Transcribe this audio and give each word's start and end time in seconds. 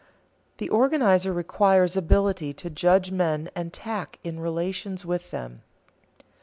_The 0.57 0.67
organizer 0.71 1.31
requires 1.31 1.95
ability 1.95 2.53
to 2.53 2.71
judge 2.71 3.11
men 3.11 3.51
and 3.53 3.71
tact 3.71 4.17
in 4.23 4.39
relations 4.39 5.05
with 5.05 5.29
them. 5.29 5.61